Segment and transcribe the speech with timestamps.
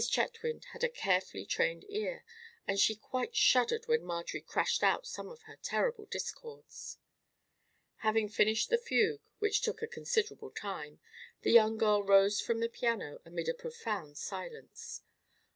[0.09, 2.25] Chetwynd had a carefully trained ear,
[2.67, 6.97] and she quite shuddered when Marjorie crashed out some of her terrible discords.
[7.97, 10.99] Having finished the fugue, which took a considerable time,
[11.41, 15.03] the young girl rose from the piano amid a profound silence.